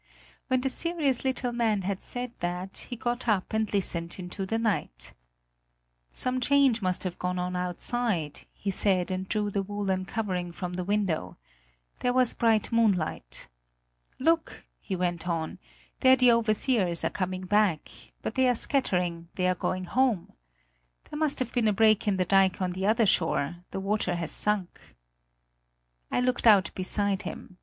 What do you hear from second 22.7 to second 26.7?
the other shore; the water has sunk." I looked